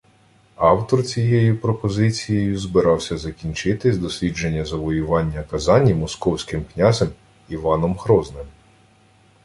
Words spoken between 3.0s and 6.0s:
закінчити дослідження завоювання Казані